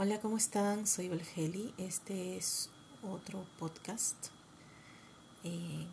Hola, 0.00 0.20
¿cómo 0.20 0.36
están? 0.36 0.86
Soy 0.86 1.08
Belgeli. 1.08 1.74
Este 1.76 2.36
es 2.36 2.70
otro 3.02 3.44
podcast. 3.58 4.28
Eh, 5.42 5.88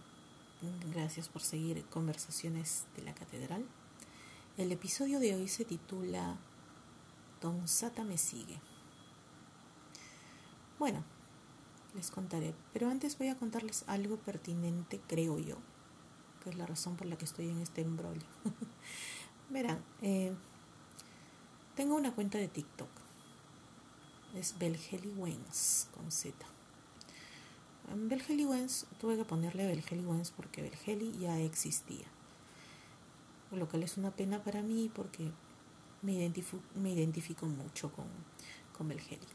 gracias 0.94 1.28
por 1.28 1.42
seguir 1.42 1.84
Conversaciones 1.86 2.86
de 2.96 3.02
la 3.02 3.16
Catedral. 3.16 3.66
El 4.58 4.72
episodio 4.72 5.20
de 5.20 5.34
hoy 5.34 5.48
se 5.48 5.66
titula 5.66 6.38
Don 7.42 7.68
Sata 7.68 8.04
me 8.04 8.20
sigue. 8.20 8.60
Bueno, 10.78 11.04
les 11.96 12.12
contaré, 12.12 12.54
pero 12.74 12.92
antes 12.92 13.18
voy 13.18 13.30
a 13.30 13.38
contarles 13.40 13.86
algo 13.88 14.18
pertinente, 14.18 15.02
creo 15.08 15.40
yo, 15.40 15.58
que 16.44 16.52
es 16.52 16.58
la 16.58 16.68
razón 16.68 16.96
por 16.96 17.08
la 17.08 17.18
que 17.18 17.26
estoy 17.26 17.50
en 17.50 17.60
este 17.60 17.82
embrollo. 17.82 18.28
Verán, 19.50 19.84
eh, 20.04 20.32
tengo 21.74 21.96
una 21.96 22.14
cuenta 22.14 22.38
de 22.38 22.48
TikTok 22.48 23.05
es 24.36 24.58
Belgeli 24.58 25.10
Wens 25.10 25.88
con 25.94 26.12
Z. 26.12 26.36
Belgeli 27.94 28.46
Wens 28.46 28.88
tuve 29.00 29.16
que 29.16 29.26
ponerle 29.26 29.68
Belgeli 29.68 30.04
Wens 30.06 30.32
porque 30.32 30.62
Belgeli 30.62 31.18
ya 31.18 31.40
existía. 31.40 32.06
Lo 33.52 33.68
cual 33.70 33.84
es 33.84 33.98
una 33.98 34.12
pena 34.12 34.44
para 34.44 34.62
mí 34.62 34.92
porque 34.94 35.32
me 36.02 36.14
identifico, 36.14 36.64
me 36.76 36.92
identifico 36.92 37.46
mucho 37.46 37.92
con, 37.92 38.08
con 38.78 38.88
Belgeli. 38.88 39.28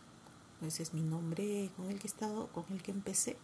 Ese 0.63 0.83
es 0.83 0.93
mi 0.93 1.03
nombre 1.03 1.71
con 1.77 1.91
el 1.91 1.99
que 1.99 2.07
he 2.07 2.11
estado, 2.11 2.49
con 2.49 2.65
el 2.71 2.83
que 2.83 2.91
empecé 2.91 3.37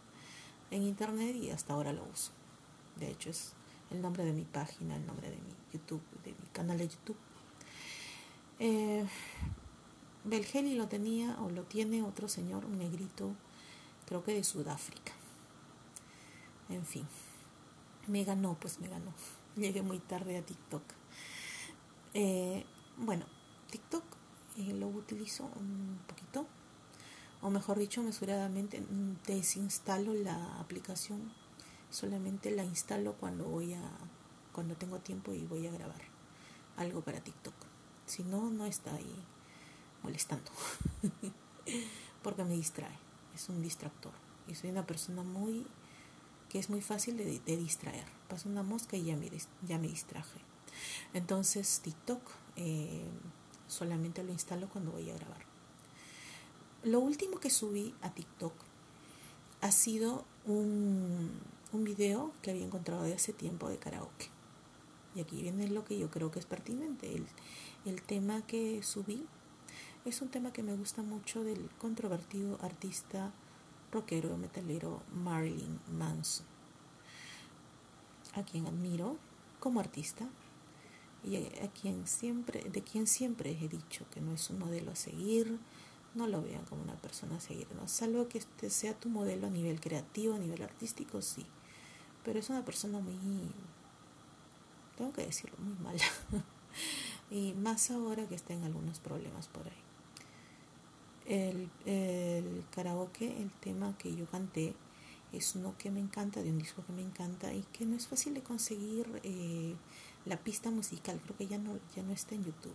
en 0.70 0.82
internet 0.82 1.36
y 1.36 1.50
hasta 1.50 1.72
ahora 1.72 1.92
lo 1.92 2.04
uso. 2.04 2.32
De 2.96 3.10
hecho 3.10 3.30
es 3.30 3.54
el 3.90 4.02
nombre 4.02 4.24
de 4.24 4.32
mi 4.32 4.44
página, 4.44 4.96
el 4.96 5.06
nombre 5.06 5.30
de 5.30 5.36
mi 5.36 5.50
YouTube, 5.72 6.02
de 6.24 6.32
mi 6.32 6.46
canal 6.52 6.78
de 6.78 6.88
YouTube. 6.88 7.16
Eh, 8.58 9.06
Belgeli 10.26 10.74
lo 10.74 10.88
tenía 10.88 11.36
o 11.40 11.50
lo 11.50 11.62
tiene 11.62 12.02
otro 12.02 12.28
señor, 12.28 12.64
un 12.64 12.78
negrito, 12.78 13.36
creo 14.06 14.24
que 14.24 14.34
de 14.34 14.42
Sudáfrica. 14.42 15.12
En 16.68 16.84
fin, 16.84 17.06
me 18.08 18.24
ganó, 18.24 18.54
pues 18.54 18.80
me 18.80 18.88
ganó. 18.88 19.12
Llegué 19.56 19.82
muy 19.82 20.00
tarde 20.00 20.36
a 20.36 20.42
TikTok. 20.42 20.82
Eh, 22.14 22.64
bueno, 22.96 23.24
TikTok 23.70 24.02
eh, 24.56 24.72
lo 24.72 24.88
utilizo 24.88 25.44
un 25.44 26.00
poquito, 26.08 26.44
o 27.40 27.48
mejor 27.50 27.78
dicho, 27.78 28.02
mesuradamente 28.02 28.82
desinstalo 29.28 30.12
la 30.12 30.58
aplicación, 30.58 31.32
solamente 31.88 32.50
la 32.50 32.64
instalo 32.64 33.12
cuando 33.12 33.44
voy 33.44 33.74
a, 33.74 33.82
cuando 34.52 34.74
tengo 34.74 34.98
tiempo 34.98 35.32
y 35.32 35.46
voy 35.46 35.68
a 35.68 35.70
grabar 35.70 36.02
algo 36.76 37.02
para 37.02 37.20
TikTok. 37.20 37.54
Si 38.06 38.24
no, 38.24 38.50
no 38.50 38.66
está 38.66 38.92
ahí 38.92 39.24
molestando, 40.02 40.50
porque 42.22 42.44
me 42.44 42.54
distrae, 42.54 42.96
es 43.34 43.48
un 43.48 43.62
distractor. 43.62 44.12
Y 44.48 44.54
soy 44.54 44.70
una 44.70 44.86
persona 44.86 45.22
muy 45.22 45.66
que 46.48 46.58
es 46.58 46.70
muy 46.70 46.80
fácil 46.80 47.16
de, 47.16 47.56
distraer. 47.56 48.04
Paso 48.28 48.48
una 48.48 48.62
mosca 48.62 48.96
y 48.96 49.04
ya 49.04 49.16
me, 49.16 49.30
ya 49.66 49.78
me 49.78 49.88
distraje. 49.88 50.40
Entonces 51.12 51.80
TikTok 51.82 52.20
eh, 52.56 53.04
solamente 53.68 54.22
lo 54.22 54.32
instalo 54.32 54.68
cuando 54.68 54.92
voy 54.92 55.10
a 55.10 55.14
grabar. 55.14 55.44
Lo 56.82 57.00
último 57.00 57.40
que 57.40 57.50
subí 57.50 57.94
a 58.02 58.10
TikTok 58.10 58.52
ha 59.60 59.72
sido 59.72 60.24
un, 60.44 61.30
un 61.72 61.84
video 61.84 62.32
que 62.42 62.52
había 62.52 62.64
encontrado 62.64 63.02
de 63.02 63.14
hace 63.14 63.32
tiempo 63.32 63.68
de 63.68 63.78
karaoke. 63.78 64.28
Y 65.14 65.20
aquí 65.20 65.42
viene 65.42 65.68
lo 65.68 65.84
que 65.84 65.98
yo 65.98 66.10
creo 66.10 66.30
que 66.30 66.38
es 66.38 66.46
pertinente. 66.46 67.12
El, 67.14 67.26
el 67.86 68.02
tema 68.02 68.42
que 68.46 68.82
subí 68.82 69.26
es 70.08 70.22
un 70.22 70.28
tema 70.28 70.52
que 70.52 70.62
me 70.62 70.76
gusta 70.76 71.02
mucho 71.02 71.42
del 71.42 71.68
controvertido 71.78 72.58
artista 72.62 73.32
rockero 73.90 74.36
metalero 74.36 75.02
Marilyn 75.12 75.80
Manson, 75.92 76.46
a 78.34 78.44
quien 78.44 78.66
admiro 78.66 79.16
como 79.58 79.80
artista 79.80 80.28
y 81.24 81.36
a 81.36 81.68
quien 81.72 82.06
siempre, 82.06 82.60
de 82.60 82.82
quien 82.82 83.08
siempre 83.08 83.50
he 83.50 83.68
dicho 83.68 84.04
que 84.12 84.20
no 84.20 84.32
es 84.34 84.48
un 84.48 84.60
modelo 84.60 84.92
a 84.92 84.96
seguir, 84.96 85.58
no 86.14 86.28
lo 86.28 86.40
vean 86.40 86.64
como 86.66 86.84
una 86.84 86.96
persona 86.96 87.36
a 87.36 87.40
seguir, 87.40 87.66
¿no? 87.74 87.88
salvo 87.88 88.28
que 88.28 88.38
este 88.38 88.70
sea 88.70 88.94
tu 88.94 89.08
modelo 89.08 89.48
a 89.48 89.50
nivel 89.50 89.80
creativo, 89.80 90.34
a 90.34 90.38
nivel 90.38 90.62
artístico, 90.62 91.20
sí, 91.20 91.44
pero 92.24 92.38
es 92.38 92.48
una 92.48 92.64
persona 92.64 93.00
muy, 93.00 93.16
tengo 94.96 95.12
que 95.12 95.26
decirlo, 95.26 95.56
muy 95.58 95.74
mala, 95.82 96.04
y 97.30 97.54
más 97.54 97.90
ahora 97.90 98.28
que 98.28 98.36
está 98.36 98.54
en 98.54 98.62
algunos 98.62 99.00
problemas 99.00 99.48
por 99.48 99.66
ahí 99.66 99.75
el, 101.26 101.68
el 101.84 102.64
karaoke, 102.74 103.40
el 103.40 103.50
tema 103.60 103.96
que 103.98 104.14
yo 104.14 104.26
canté, 104.26 104.74
es 105.32 105.54
uno 105.54 105.74
que 105.78 105.90
me 105.90 106.00
encanta, 106.00 106.42
de 106.42 106.50
un 106.50 106.58
disco 106.58 106.84
que 106.86 106.92
me 106.92 107.02
encanta 107.02 107.52
y 107.52 107.62
que 107.72 107.84
no 107.84 107.96
es 107.96 108.06
fácil 108.06 108.34
de 108.34 108.42
conseguir 108.42 109.20
eh, 109.22 109.74
la 110.24 110.36
pista 110.38 110.70
musical, 110.70 111.20
creo 111.24 111.36
que 111.36 111.46
ya 111.46 111.58
no, 111.58 111.78
ya 111.94 112.02
no 112.02 112.12
está 112.12 112.34
en 112.34 112.44
YouTube. 112.44 112.74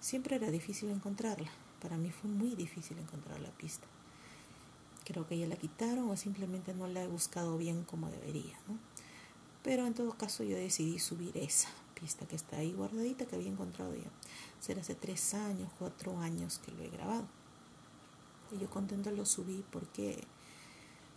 Siempre 0.00 0.36
era 0.36 0.50
difícil 0.50 0.88
encontrarla, 0.90 1.50
para 1.82 1.96
mí 1.96 2.10
fue 2.10 2.30
muy 2.30 2.54
difícil 2.54 2.98
encontrar 2.98 3.40
la 3.40 3.50
pista. 3.50 3.86
Creo 5.04 5.26
que 5.26 5.38
ya 5.38 5.46
la 5.46 5.56
quitaron 5.56 6.10
o 6.10 6.16
simplemente 6.16 6.74
no 6.74 6.86
la 6.86 7.02
he 7.02 7.08
buscado 7.08 7.56
bien 7.58 7.84
como 7.84 8.10
debería, 8.10 8.58
¿no? 8.68 8.78
Pero 9.62 9.86
en 9.86 9.94
todo 9.94 10.12
caso 10.12 10.44
yo 10.44 10.56
decidí 10.56 10.98
subir 10.98 11.36
esa 11.36 11.68
pista 11.98 12.26
que 12.26 12.36
está 12.36 12.58
ahí 12.58 12.72
guardadita, 12.72 13.26
que 13.26 13.36
había 13.36 13.50
encontrado 13.50 13.94
ya. 13.94 14.10
Será 14.60 14.82
hace 14.82 14.94
tres 14.94 15.34
años, 15.34 15.70
cuatro 15.78 16.18
años 16.18 16.60
que 16.64 16.72
lo 16.72 16.82
he 16.82 16.88
grabado. 16.88 17.26
Y 18.52 18.58
yo 18.58 18.70
contento 18.70 19.10
lo 19.10 19.26
subí 19.26 19.64
porque 19.70 20.24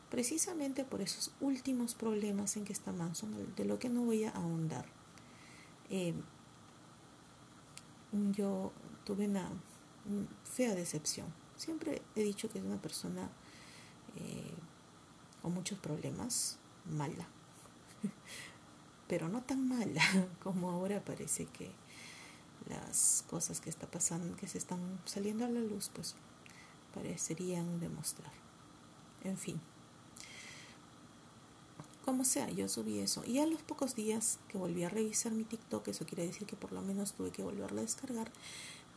precisamente 0.09 0.83
por 0.83 1.01
esos 1.01 1.31
últimos 1.39 1.95
problemas 1.95 2.57
en 2.57 2.65
que 2.65 2.73
está 2.73 2.91
Manson, 2.91 3.55
de 3.55 3.65
lo 3.65 3.79
que 3.79 3.89
no 3.89 4.03
voy 4.03 4.25
a 4.25 4.31
ahondar. 4.31 4.85
Eh, 5.89 6.13
yo 8.33 8.71
tuve 9.05 9.27
una 9.27 9.49
fea 10.43 10.75
decepción. 10.75 11.27
Siempre 11.55 12.01
he 12.15 12.23
dicho 12.23 12.49
que 12.49 12.59
es 12.59 12.65
una 12.65 12.81
persona 12.81 13.29
eh, 14.17 14.51
con 15.41 15.53
muchos 15.53 15.79
problemas, 15.79 16.57
mala, 16.85 17.27
pero 19.07 19.29
no 19.29 19.41
tan 19.41 19.67
mala 19.67 20.01
como 20.43 20.71
ahora 20.71 21.03
parece 21.03 21.45
que 21.45 21.71
las 22.67 23.23
cosas 23.29 23.61
que 23.61 23.69
está 23.69 23.87
pasando, 23.87 24.35
que 24.35 24.47
se 24.47 24.57
están 24.57 24.99
saliendo 25.05 25.45
a 25.45 25.49
la 25.49 25.61
luz, 25.61 25.89
pues 25.93 26.15
parecerían 26.93 27.79
demostrar. 27.79 28.31
En 29.23 29.37
fin. 29.37 29.59
Como 32.05 32.25
sea, 32.25 32.49
yo 32.49 32.67
subí 32.67 32.99
eso. 32.99 33.23
Y 33.25 33.39
a 33.39 33.45
los 33.45 33.61
pocos 33.61 33.95
días 33.95 34.39
que 34.47 34.57
volví 34.57 34.83
a 34.83 34.89
revisar 34.89 35.31
mi 35.31 35.43
TikTok, 35.43 35.87
eso 35.87 36.05
quiere 36.05 36.25
decir 36.25 36.47
que 36.47 36.55
por 36.55 36.71
lo 36.71 36.81
menos 36.81 37.13
tuve 37.13 37.31
que 37.31 37.43
volverlo 37.43 37.79
a 37.79 37.83
descargar, 37.83 38.31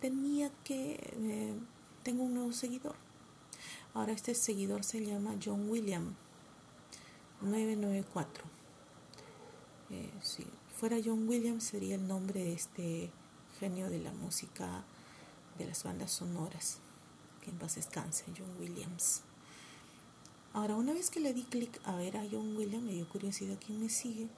tenía 0.01 0.51
que... 0.65 1.15
Eh, 1.19 1.55
tengo 2.03 2.25
un 2.25 2.35
nuevo 2.35 2.53
seguidor. 2.53 2.97
Ahora 3.95 4.13
este 4.13 4.35
seguidor 4.35 4.85
se 4.85 5.05
llama 5.05 5.37
John 5.43 5.69
William 5.69 6.15
994. 7.41 8.45
Eh, 9.91 10.11
si 10.23 10.47
fuera 10.77 10.97
John 11.05 11.29
Williams 11.29 11.65
sería 11.65 11.95
el 11.95 12.07
nombre 12.09 12.43
de 12.43 12.53
este 12.53 13.11
genio 13.61 13.89
de 13.89 14.01
la 14.01 14.13
música 14.13 14.85
de 15.59 15.67
las 15.67 15.85
bandas 15.85 16.11
sonoras 16.11 16.81
que 17.45 17.51
en 17.51 17.59
paz 17.59 17.77
descanse, 17.77 18.25
John 18.37 18.51
Williams. 18.59 19.23
Ahora, 20.55 20.77
una 20.77 20.93
vez 20.93 21.11
que 21.11 21.21
le 21.21 21.35
di 21.35 21.43
clic 21.43 21.81
a 21.85 21.97
ver 21.97 22.17
a 22.17 22.25
John 22.31 22.57
Williams, 22.57 22.85
me 22.85 22.93
dio 22.93 23.09
curiosidad 23.09 23.59
quién 23.65 23.81
me 23.81 23.89
sigue. 23.89 24.29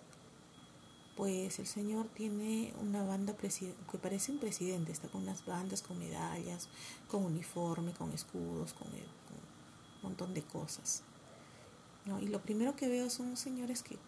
Pues 1.16 1.58
el 1.58 1.66
señor 1.66 2.08
tiene 2.08 2.74
una 2.80 3.02
banda 3.04 3.34
que 3.36 3.98
parece 3.98 4.32
un 4.32 4.38
presidente, 4.38 4.92
está 4.92 5.08
con 5.08 5.22
unas 5.22 5.46
bandas, 5.46 5.82
con 5.82 5.98
medallas, 5.98 6.68
con 7.08 7.24
uniforme, 7.24 7.92
con 7.92 8.12
escudos, 8.12 8.74
con, 8.74 8.88
un 8.88 10.02
montón 10.02 10.34
de 10.34 10.42
cosas. 10.42 11.02
Y 12.20 12.28
lo 12.28 12.40
primero 12.40 12.76
que 12.76 12.88
veo 12.88 13.10
son 13.10 13.36
señores 13.36 13.82
que, 13.82 13.98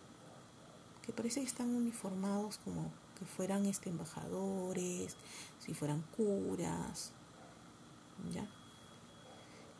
que 1.05 1.13
parece 1.13 1.41
que 1.41 1.47
están 1.47 1.75
uniformados 1.75 2.59
como 2.65 2.91
que 3.19 3.25
fueran 3.25 3.67
este, 3.67 3.91
embajadores, 3.91 5.17
si 5.59 5.75
fueran 5.75 6.03
curas, 6.17 7.13
¿ya? 8.33 8.49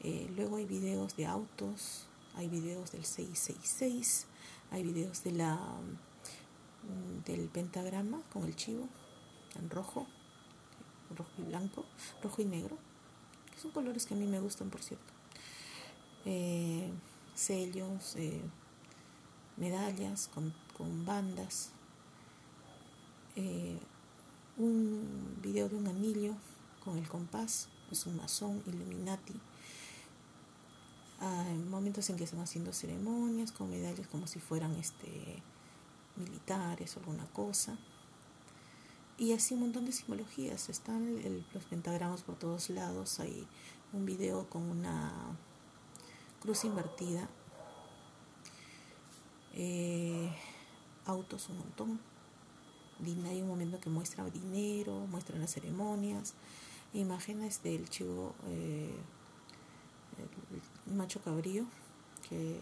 Eh, 0.03 0.31
luego 0.37 0.57
hay 0.57 0.67
videos 0.67 1.17
de 1.17 1.27
autos, 1.27 2.07
hay 2.37 2.49
videos 2.49 2.93
del 2.93 3.05
666, 3.05 4.27
hay 4.71 4.83
videos 4.85 5.25
de 5.25 5.33
la 5.33 5.57
mm, 5.57 7.25
del 7.25 7.49
pentagrama 7.49 8.23
con 8.33 8.45
el 8.45 8.55
chivo 8.55 8.89
en 9.59 9.69
rojo, 9.71 10.07
rojo 11.17 11.31
y 11.39 11.43
blanco, 11.43 11.85
rojo 12.23 12.43
y 12.43 12.45
negro, 12.45 12.79
que 13.53 13.61
son 13.61 13.73
colores 13.73 14.07
que 14.07 14.15
a 14.15 14.17
mí 14.17 14.27
me 14.27 14.39
gustan, 14.39 14.71
por 14.71 14.83
cierto. 14.83 15.13
Eh, 16.25 16.91
sellos, 17.35 18.15
eh, 18.17 18.41
medallas 19.57 20.29
con, 20.29 20.55
con 20.77 21.05
bandas, 21.05 21.71
un 24.57 25.39
video 25.41 25.69
de 25.69 25.77
un 25.77 25.87
anillo 25.87 26.35
con 26.85 26.99
el 26.99 27.09
compás, 27.09 27.69
es 27.91 28.07
un 28.07 28.17
masón, 28.17 28.63
Illuminati. 28.67 29.35
Hay 31.21 31.57
momentos 31.57 32.09
en 32.11 32.17
que 32.17 32.25
están 32.25 32.41
haciendo 32.41 32.73
ceremonias 32.73 33.51
con 33.51 33.71
medallas 33.71 34.07
como 34.07 34.27
si 34.27 34.39
fueran 34.39 34.77
este, 34.77 35.43
militares 36.17 36.97
o 36.97 37.01
alguna 37.01 37.27
cosa. 37.27 37.77
Y 39.17 39.33
así 39.33 39.55
un 39.55 39.61
montón 39.61 39.85
de 39.85 39.93
simbologías. 39.93 40.69
Están 40.69 41.21
los 41.53 41.65
pentagramas 41.65 42.23
por 42.23 42.37
todos 42.37 42.71
lados. 42.71 43.19
Hay 43.19 43.47
un 43.93 44.07
video 44.07 44.49
con 44.49 44.63
una 44.63 45.13
cruz 46.41 46.65
invertida. 46.65 47.29
Eh, 49.55 50.31
autos 51.05 51.49
un 51.49 51.59
montón. 51.59 52.01
Hay 53.27 53.43
un 53.43 53.49
momento 53.49 53.81
que 53.81 53.91
muestra 53.91 54.25
dinero, 54.25 55.07
muestra 55.09 55.39
las 55.39 55.53
ceremonias, 55.53 56.35
imágenes 56.93 57.63
del 57.63 57.89
chivo, 57.89 58.35
eh, 58.49 58.93
macho 60.97 61.21
cabrío, 61.21 61.65
que 62.29 62.61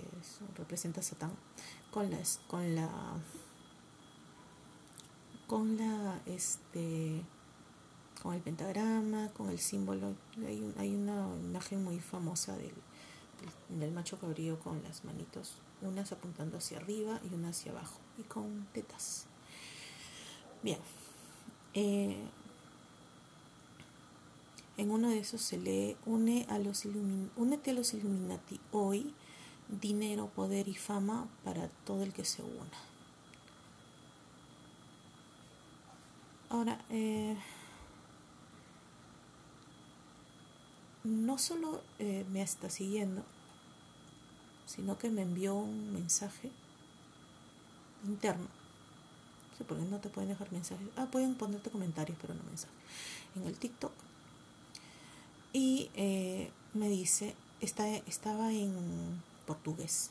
representa 0.56 1.00
a 1.00 1.02
Satán, 1.02 1.32
con, 1.90 2.10
las, 2.10 2.40
con 2.46 2.74
la 2.74 2.90
con 5.46 5.76
la 5.76 6.20
este 6.26 7.22
con 8.22 8.34
el 8.34 8.40
pentagrama, 8.40 9.28
con 9.34 9.50
el 9.50 9.58
símbolo. 9.58 10.14
Hay, 10.44 10.74
hay 10.78 10.94
una 10.94 11.28
imagen 11.44 11.84
muy 11.84 12.00
famosa 12.00 12.56
del, 12.56 12.74
del, 13.68 13.92
macho 13.92 14.18
cabrío 14.18 14.58
con 14.58 14.82
las 14.82 15.04
manitos, 15.04 15.54
unas 15.82 16.10
apuntando 16.12 16.58
hacia 16.58 16.78
arriba 16.78 17.20
y 17.30 17.34
una 17.34 17.50
hacia 17.50 17.72
abajo, 17.72 17.98
y 18.18 18.22
con 18.22 18.66
tetas. 18.72 19.26
Bien. 20.62 20.78
Eh, 21.74 22.16
en 24.76 24.90
uno 24.90 25.08
de 25.08 25.18
esos 25.18 25.40
se 25.40 25.58
lee, 25.58 25.96
Une 26.04 26.46
a 26.48 26.58
los 26.58 26.84
únete 27.36 27.70
a 27.70 27.74
los 27.74 27.94
Illuminati 27.94 28.60
hoy, 28.72 29.14
dinero, 29.68 30.28
poder 30.28 30.68
y 30.68 30.74
fama 30.74 31.28
para 31.44 31.68
todo 31.84 32.02
el 32.02 32.12
que 32.12 32.24
se 32.24 32.42
una. 32.42 32.96
Ahora, 36.48 36.78
eh, 36.90 37.36
no 41.04 41.38
solo 41.38 41.82
eh, 41.98 42.24
me 42.30 42.42
está 42.42 42.70
siguiendo, 42.70 43.22
sino 44.66 44.98
que 44.98 45.10
me 45.10 45.22
envió 45.22 45.54
un 45.54 45.92
mensaje 45.92 46.50
interno. 48.04 48.46
No 49.58 49.74
sé 49.74 49.84
no 49.90 49.98
te 49.98 50.10
pueden 50.10 50.28
dejar 50.28 50.52
mensajes. 50.52 50.86
Ah, 50.96 51.06
pueden 51.10 51.34
ponerte 51.34 51.70
comentarios, 51.70 52.18
pero 52.20 52.34
no 52.34 52.42
mensajes. 52.44 52.76
En 53.34 53.44
el 53.44 53.58
TikTok. 53.58 54.05
Y 55.56 55.88
eh, 55.94 56.50
me 56.74 56.90
dice, 56.90 57.34
está, 57.62 57.88
estaba 57.88 58.52
en 58.52 59.22
portugués. 59.46 60.10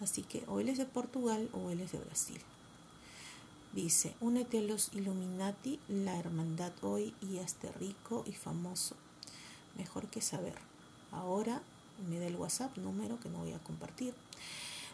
Así 0.00 0.22
que 0.22 0.44
o 0.46 0.60
él 0.60 0.68
es 0.68 0.78
de 0.78 0.86
Portugal 0.86 1.50
o 1.52 1.70
él 1.70 1.80
es 1.80 1.90
de 1.90 1.98
Brasil. 1.98 2.40
Dice, 3.74 4.14
únete 4.20 4.58
a 4.58 4.62
los 4.62 4.90
Illuminati, 4.94 5.80
la 5.88 6.16
hermandad 6.16 6.70
hoy 6.80 7.12
y 7.20 7.38
este 7.38 7.72
rico 7.72 8.22
y 8.24 8.34
famoso. 8.34 8.94
Mejor 9.76 10.06
que 10.06 10.20
saber. 10.20 10.54
Ahora 11.10 11.60
me 12.08 12.20
da 12.20 12.28
el 12.28 12.36
WhatsApp, 12.36 12.78
número 12.78 13.18
que 13.18 13.30
no 13.30 13.38
voy 13.38 13.54
a 13.54 13.64
compartir. 13.64 14.14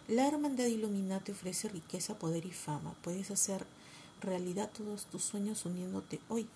La 0.09 0.27
hermandad 0.27 0.65
Illuminati 0.65 1.33
ofrece 1.33 1.69
riqueza, 1.69 2.19
poder 2.19 2.47
y 2.47 2.53
fama. 2.53 2.95
Puedes 3.03 3.31
hacer 3.31 3.67
realidad 4.23 4.71
todos 4.75 5.05
tus 5.05 5.25
sueños 5.25 5.67
uniéndote 5.67 6.21
hoy. 6.31 6.49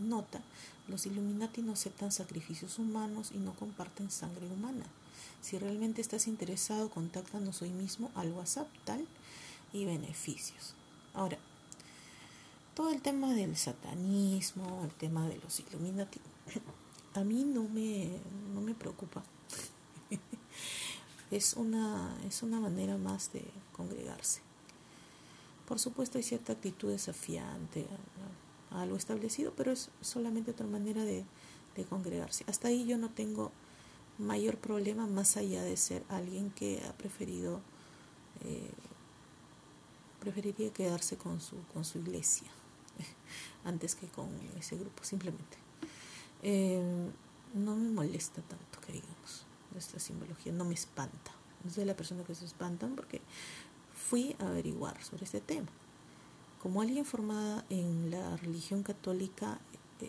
Nota, 0.00 0.40
los 0.88 1.06
Illuminati 1.06 1.62
no 1.62 1.72
aceptan 1.72 2.12
sacrificios 2.12 2.78
humanos 2.78 3.30
y 3.34 3.38
no 3.38 3.54
comparten 3.54 4.10
sangre 4.10 4.46
humana. 4.46 4.84
Si 5.40 5.58
realmente 5.58 6.00
estás 6.00 6.26
interesado, 6.26 6.90
contáctanos 6.90 7.62
hoy 7.62 7.70
mismo 7.70 8.10
al 8.14 8.32
WhatsApp 8.32 8.68
tal 8.84 9.06
y 9.72 9.84
beneficios. 9.84 10.74
Ahora, 11.14 11.38
todo 12.74 12.90
el 12.90 13.00
tema 13.02 13.32
del 13.34 13.56
satanismo, 13.56 14.82
el 14.84 14.92
tema 14.92 15.28
de 15.28 15.38
los 15.38 15.60
Illuminati, 15.60 16.20
a 17.14 17.20
mí 17.24 17.44
no 17.44 17.64
me, 17.64 18.10
no 18.54 18.60
me 18.60 18.74
preocupa. 18.74 19.22
es, 21.30 21.54
una, 21.54 22.16
es 22.26 22.42
una 22.42 22.60
manera 22.60 22.96
más 22.96 23.32
de 23.32 23.44
congregarse. 23.72 24.40
Por 25.66 25.78
supuesto 25.78 26.18
hay 26.18 26.24
cierta 26.24 26.52
actitud 26.52 26.90
desafiante 26.90 27.86
a, 28.70 28.86
lo 28.86 28.96
establecido, 28.96 29.52
pero 29.56 29.72
es 29.72 29.90
solamente 30.00 30.50
otra 30.50 30.66
manera 30.66 31.04
de, 31.04 31.24
congregarse. 31.88 32.44
Hasta 32.46 32.68
ahí 32.68 32.84
yo 32.84 32.98
no 32.98 33.08
tengo 33.08 33.52
mayor 34.18 34.58
problema 34.58 35.06
más 35.06 35.38
allá 35.38 35.62
de 35.62 35.78
ser 35.78 36.04
alguien 36.10 36.50
que 36.50 36.82
ha 36.86 36.92
preferido 36.92 37.62
eh, 38.44 38.70
preferiría 40.20 40.70
quedarse 40.74 41.16
con 41.16 41.40
su 41.40 41.56
con 41.72 41.86
su 41.86 42.00
iglesia 42.00 42.50
antes 43.64 43.94
que 43.94 44.08
con 44.08 44.28
ese 44.58 44.76
grupo, 44.76 45.04
simplemente. 45.04 45.56
Eh, 46.42 47.10
no 47.54 47.76
me 47.76 47.88
molesta 47.88 48.42
tanto 48.42 48.80
que 48.86 48.92
digamos 48.92 49.46
esta 49.76 49.98
simbología, 49.98 50.52
no 50.52 50.64
me 50.64 50.74
espanta. 50.74 51.32
No 51.64 51.70
soy 51.70 51.84
la 51.84 51.96
persona 51.96 52.24
que 52.24 52.34
se 52.34 52.44
espantan 52.44 52.94
porque 52.96 53.20
fui 53.94 54.36
a 54.38 54.48
averiguar 54.48 55.02
sobre 55.02 55.24
este 55.24 55.40
tema. 55.40 55.68
Como 56.62 56.82
alguien 56.82 57.04
formada 57.04 57.64
en 57.70 58.10
la 58.10 58.36
religión 58.36 58.82
católica, 58.82 59.60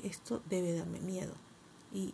esto 0.04 0.42
debe 0.50 0.74
darme 0.74 1.00
miedo. 1.00 1.34
Y 1.94 2.14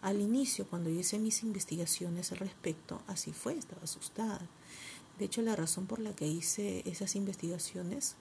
al 0.00 0.20
inicio, 0.20 0.66
cuando 0.66 0.90
hice 0.90 1.18
mis 1.18 1.42
investigaciones 1.42 2.32
al 2.32 2.38
respecto, 2.38 3.00
así 3.06 3.32
fue, 3.32 3.56
estaba 3.56 3.82
asustada. 3.82 4.40
De 5.18 5.26
hecho, 5.26 5.42
la 5.42 5.54
razón 5.54 5.86
por 5.86 6.00
la 6.00 6.14
que 6.14 6.26
hice 6.26 6.82
esas 6.86 7.14
investigaciones 7.14 8.16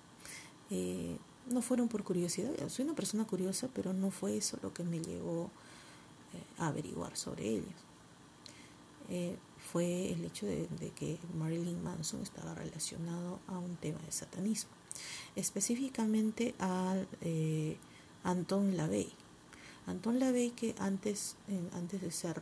eh, 0.70 1.18
no 1.50 1.62
fueron 1.62 1.88
por 1.88 2.04
curiosidad. 2.04 2.52
Soy 2.70 2.86
una 2.86 2.96
persona 2.96 3.26
curiosa, 3.26 3.68
pero 3.74 3.94
no 3.94 4.12
fue 4.12 4.38
eso 4.38 4.58
lo 4.62 4.74
que 4.74 4.84
me 4.84 5.00
llevó 5.00 5.50
eh, 6.34 6.62
a 6.62 6.68
averiguar 6.68 7.18
sobre 7.18 7.48
ellos. 7.48 7.74
Eh, 9.10 9.38
fue 9.72 10.12
el 10.12 10.24
hecho 10.24 10.46
de, 10.46 10.68
que 10.96 11.18
Marilyn 11.38 11.84
Manson 11.84 12.22
estaba 12.22 12.54
relacionado 12.56 13.40
a 13.48 13.58
un 13.58 13.76
tema 13.76 14.00
de 14.06 14.12
satanismo, 14.12 14.72
específicamente 15.36 16.56
a 16.60 16.96
eh, 17.22 17.78
Anton 18.24 18.78
LaVey. 18.78 19.12
Anton 19.88 20.20
LaVey, 20.20 20.52
que 20.52 20.76
antes, 20.78 21.36
antes 21.74 22.02
de 22.02 22.12
ser 22.12 22.42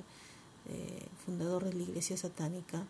fundador 1.25 1.63
de 1.63 1.73
la 1.73 1.81
iglesia 1.81 2.15
satánica, 2.15 2.85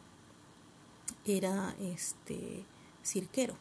era 1.26 1.76
este 1.80 2.66
cirquero 3.04 3.56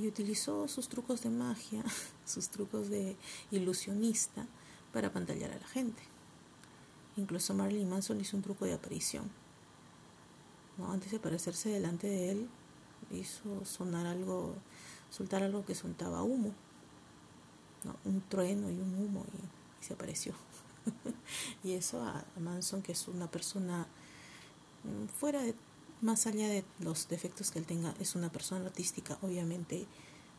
y 0.00 0.06
utilizó 0.06 0.66
sus 0.68 0.88
trucos 0.88 1.22
de 1.22 1.30
magia, 1.30 1.84
sus 2.24 2.48
trucos 2.48 2.88
de 2.88 3.16
ilusionista 3.50 4.46
para 4.92 5.08
apantallar 5.08 5.52
a 5.52 5.58
la 5.58 5.68
gente. 5.68 6.02
Incluso 7.16 7.54
Marilyn 7.54 7.90
Manson 7.90 8.20
hizo 8.20 8.36
un 8.36 8.42
truco 8.42 8.64
de 8.64 8.72
aparición. 8.72 9.30
¿no? 10.78 10.92
Antes 10.92 11.10
de 11.10 11.18
aparecerse 11.18 11.68
delante 11.68 12.06
de 12.06 12.30
él, 12.30 12.48
hizo 13.10 13.64
sonar 13.64 14.06
algo, 14.06 14.54
soltar 15.10 15.42
algo 15.42 15.64
que 15.64 15.74
soltaba 15.74 16.22
humo, 16.22 16.52
un 18.04 18.20
trueno 18.28 18.70
y 18.70 18.74
un 18.74 18.94
humo, 18.94 19.24
y, 19.34 19.84
se 19.84 19.94
apareció. 19.94 20.34
y 21.64 21.72
eso 21.72 22.02
a 22.02 22.24
Manson, 22.38 22.82
que 22.82 22.92
es 22.92 23.08
una 23.08 23.30
persona 23.30 23.86
mm, 24.84 25.06
fuera 25.06 25.42
de 25.42 25.54
más 26.02 26.26
allá 26.26 26.48
de 26.48 26.64
los 26.78 27.08
defectos 27.08 27.50
que 27.50 27.58
él 27.58 27.66
tenga, 27.66 27.94
es 28.00 28.14
una 28.14 28.30
persona 28.30 28.66
artística, 28.66 29.18
obviamente 29.22 29.86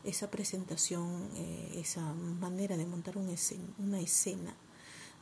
esa 0.04 0.30
presentación, 0.30 1.30
eh, 1.36 1.74
esa 1.76 2.12
manera 2.12 2.76
de 2.76 2.84
montar 2.86 3.16
una 3.16 4.00
escena, 4.00 4.54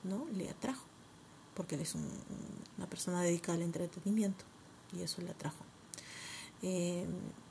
¿no? 0.04 0.26
Le 0.32 0.49
atrajo, 0.49 0.85
porque 1.54 1.75
él 1.75 1.82
es 1.82 1.94
una 1.94 2.88
persona 2.88 3.20
dedicada 3.20 3.56
al 3.56 3.62
entretenimiento 3.62 4.44
y 4.92 5.02
eso 5.02 5.20
le 5.20 5.30
atrajo. 5.30 5.70
Eh, 6.62 7.07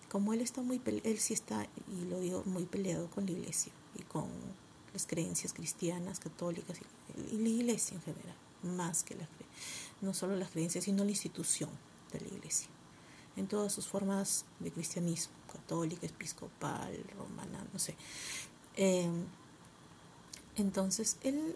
como 0.10 0.34
él 0.34 0.42
está 0.42 0.62
muy, 0.62 0.82
él 0.86 1.20
sí 1.20 1.34
está, 1.34 1.68
y 1.88 2.06
lo 2.06 2.20
digo, 2.20 2.44
muy 2.46 2.66
peleado 2.66 3.10
con 3.10 3.26
la 3.26 3.32
iglesia 3.32 3.72
y 3.96 4.04
con 4.04 4.28
las 4.94 5.06
creencias 5.06 5.54
cristianas, 5.54 6.20
católicas 6.20 6.80
y, 7.32 7.38
la 7.38 7.50
iglesia 7.50 7.96
en 7.96 8.02
general, 8.02 8.36
más 8.64 9.04
que 9.04 9.16
las 9.16 9.28
no 10.02 10.14
solo 10.14 10.36
las 10.36 10.50
creencias, 10.50 10.86
sino 10.86 11.04
la 11.04 11.12
institución 11.12 11.70
de 12.12 12.22
la 12.22 12.28
iglesia 12.28 12.70
en 13.36 13.48
todas 13.48 13.72
sus 13.72 13.88
formas 13.88 14.46
de 14.60 14.72
cristianismo, 14.72 15.34
católica, 15.52 16.06
episcopal, 16.06 16.98
romana, 17.18 17.66
no 17.72 17.80
sé. 17.80 17.96
Em, 18.76 19.26
entonces, 20.56 21.18
él 21.24 21.38
eh, 21.38 21.56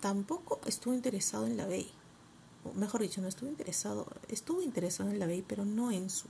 tampoco 0.00 0.60
estuvo 0.66 0.94
interesado 0.94 1.46
en 1.46 1.56
la 1.56 1.66
ley, 1.66 1.90
mejor 2.74 3.02
dicho, 3.02 3.20
no 3.20 3.28
estuvo 3.28 3.48
interesado, 3.48 4.06
estuvo 4.28 4.62
interesado 4.62 5.10
en 5.10 5.18
la 5.18 5.26
ley, 5.26 5.44
pero 5.46 5.64
no 5.64 5.90
en 5.90 6.10
su, 6.10 6.28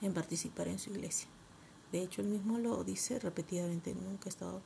en 0.00 0.14
participar 0.14 0.68
en 0.68 0.78
su 0.78 0.90
iglesia. 0.90 1.28
De 1.90 2.02
hecho, 2.02 2.22
él 2.22 2.28
mismo 2.28 2.58
lo 2.58 2.84
dice 2.84 3.18
repetidamente, 3.18 3.94
nunca 3.94 4.26
he 4.26 4.28
estado, 4.30 4.62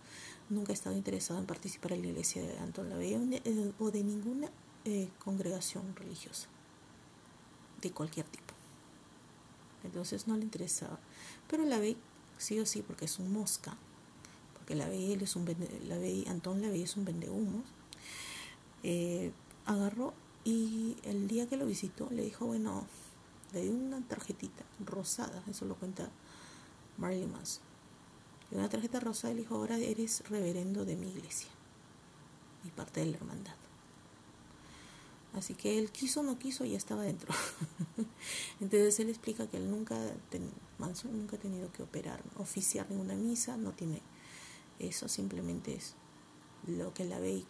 nunca 0.49 0.73
he 0.73 0.75
estado 0.75 0.97
interesado 0.97 1.41
en 1.41 1.47
participar 1.47 1.93
en 1.93 2.03
la 2.03 2.09
iglesia 2.09 2.43
de 2.43 2.57
Anton 2.59 2.89
Lavey 2.89 3.15
o 3.79 3.91
de 3.91 4.05
ninguna 4.05 4.49
eh, 4.85 5.09
congregación 5.25 5.97
religiosa, 5.97 6.47
de 7.83 7.91
cualquier 7.91 8.27
tipo. 8.27 8.55
Entonces 9.83 10.29
no 10.29 10.37
le 10.37 10.45
interesaba. 10.45 11.01
Pero 11.49 11.65
Lavey, 11.65 11.97
sí 12.39 12.61
o 12.61 12.67
sí, 12.67 12.83
porque 12.83 13.07
es 13.07 13.19
un 13.19 13.33
mosca, 13.33 13.77
porque 14.55 14.77
Lavey, 14.77 15.13
él 15.15 15.23
es 15.23 15.35
un 15.35 15.47
Lavey, 15.89 16.27
Antón 16.29 16.63
Lavey 16.63 16.83
es 16.83 16.97
un 16.97 17.05
vendehumos, 17.05 17.65
eh, 18.85 19.33
agarró 19.65 20.15
y 20.47 20.97
el 21.03 21.27
día 21.27 21.49
que 21.49 21.57
lo 21.57 21.67
visitó 21.67 22.09
le 22.13 22.23
dijo, 22.23 22.47
bueno, 22.47 22.87
le 23.53 23.63
dio 23.63 23.73
una 23.73 24.01
tarjetita 24.07 24.65
rosada, 24.85 25.43
eso 25.51 25.65
lo 25.65 25.75
cuenta 25.75 26.09
Marilyn 26.99 27.33
Manson. 27.33 27.65
Le 28.45 28.51
dio 28.51 28.59
una 28.61 28.69
tarjeta 28.69 29.01
rosada 29.01 29.35
le 29.35 29.41
dijo, 29.41 29.57
ahora 29.57 29.77
eres 29.77 30.23
reverendo 30.31 30.85
de 30.85 30.95
mi 30.95 31.09
iglesia 31.09 31.49
y 32.65 32.71
parte 32.71 33.01
de 33.01 33.07
la 33.07 33.17
hermandad. 33.17 33.57
Así 35.35 35.55
que 35.55 35.81
él 35.81 35.91
quiso 35.91 36.21
o 36.21 36.23
no 36.23 36.39
quiso, 36.39 36.65
ya 36.65 36.77
estaba 36.77 37.03
dentro. 37.03 37.35
Entonces 38.61 39.01
él 39.01 39.09
explica 39.09 39.49
que 39.49 39.57
él 39.57 39.69
nunca, 39.69 39.99
Manson 40.79 41.11
nunca 41.11 41.35
ha 41.35 41.41
tenido 41.41 41.73
que 41.73 41.83
operar, 41.83 42.23
oficiar 42.39 42.89
ninguna 42.89 43.17
misa, 43.17 43.57
no 43.57 43.73
tiene 43.73 44.01
eso, 44.79 45.09
simplemente 45.09 45.75
es 45.75 45.97
lo 46.69 46.95
que 46.95 47.05
la 47.05 47.19
ve 47.19 47.33
y 47.33 47.47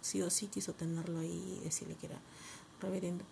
sí 0.00 0.22
o 0.22 0.30
sí 0.30 0.46
quiso 0.46 0.72
tenerlo 0.74 1.20
ahí 1.20 1.58
y 1.60 1.64
decirle 1.64 1.96
que 1.96 2.06
era 2.06 2.20
reverendo. 2.80 3.24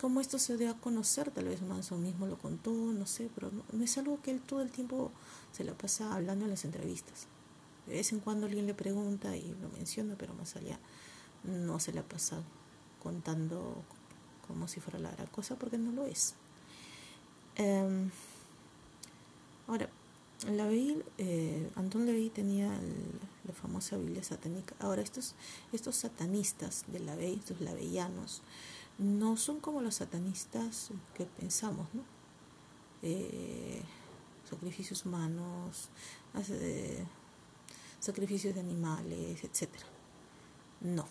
Como 0.00 0.20
esto 0.20 0.38
se 0.38 0.56
dio 0.56 0.70
a 0.70 0.74
conocer, 0.74 1.30
tal 1.30 1.46
vez 1.46 1.62
Manson 1.62 2.02
mismo 2.02 2.26
lo 2.26 2.38
contó, 2.38 2.70
no 2.70 3.06
sé, 3.06 3.30
pero 3.34 3.50
no, 3.72 3.82
es 3.82 3.96
algo 3.96 4.20
que 4.20 4.30
él 4.30 4.40
todo 4.40 4.60
el 4.60 4.70
tiempo 4.70 5.10
se 5.52 5.64
la 5.64 5.72
pasa 5.72 6.14
hablando 6.14 6.44
en 6.44 6.50
las 6.50 6.64
entrevistas. 6.64 7.26
De 7.86 7.94
vez 7.94 8.12
en 8.12 8.20
cuando 8.20 8.46
alguien 8.46 8.66
le 8.66 8.74
pregunta 8.74 9.36
y 9.36 9.54
lo 9.62 9.68
menciona, 9.70 10.14
pero 10.18 10.34
más 10.34 10.56
allá 10.56 10.78
no 11.44 11.80
se 11.80 11.92
le 11.92 12.00
ha 12.00 12.08
pasado 12.08 12.42
contando 13.02 13.82
como 14.46 14.68
si 14.68 14.80
fuera 14.80 14.98
la 14.98 15.10
gran 15.12 15.28
cosa, 15.28 15.56
porque 15.56 15.78
no 15.78 15.92
lo 15.92 16.04
es. 16.06 16.34
Em, 17.54 18.10
ahora, 19.66 19.88
la 20.50 20.68
eh, 20.70 21.70
Antón 21.74 22.04
Levy 22.04 22.28
tenía 22.28 22.70
la 23.46 23.54
famosa 23.54 23.96
Biblia 23.96 24.22
satánica. 24.22 24.74
Ahora, 24.80 25.02
estos, 25.02 25.34
estos 25.72 25.96
satanistas 25.96 26.84
de 26.88 27.00
la 27.00 27.14
Bey, 27.16 27.34
estos 27.34 27.60
lavellanos, 27.60 28.42
no 28.98 29.36
son 29.36 29.60
como 29.60 29.80
los 29.80 29.96
satanistas 29.96 30.90
que 31.14 31.26
pensamos, 31.26 31.86
¿no? 31.92 32.02
Eh, 33.02 33.82
sacrificios 34.48 35.04
humanos, 35.04 35.90
sacrificios 38.00 38.54
de 38.54 38.60
animales, 38.60 39.44
etc. 39.44 39.70
No. 40.80 41.06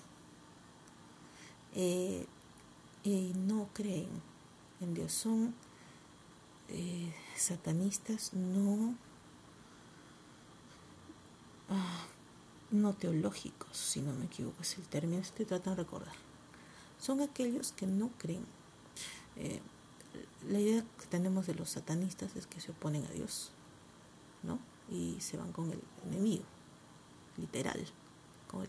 Eh, 1.74 2.26
no 3.36 3.70
creen 3.74 4.10
en 4.82 4.94
Dios. 4.94 5.14
Son 5.14 5.54
eh, 6.70 7.14
satanistas, 7.36 8.34
no, 8.34 8.96
ah, 11.70 12.08
no 12.82 12.94
teológicos, 12.94 13.76
si 13.76 14.02
no 14.02 14.14
me 14.14 14.26
equivoco, 14.26 14.62
es 14.62 14.78
el 14.78 14.88
término, 14.88 15.22
estoy 15.22 15.46
tratando 15.46 15.78
de 15.78 15.84
recordar 15.84 16.26
son 17.00 17.22
aquellos 17.22 17.72
que 17.72 17.86
no 17.86 18.10
creen. 18.18 18.46
Eh, 19.38 19.62
la 20.50 20.60
idea 20.60 20.84
que 21.00 21.06
tenemos 21.08 21.46
de 21.46 21.56
los 21.56 21.70
satanistas 21.70 22.36
es 22.36 22.48
que 22.48 22.62
se 22.62 22.72
oponen 22.72 23.06
a 23.06 23.10
Dios, 23.10 23.52
¿no? 24.44 24.60
Y 24.90 25.18
se 25.20 25.38
van 25.38 25.52
con 25.52 25.72
el 25.72 25.82
enemigo, 26.08 26.46
literal. 27.38 27.86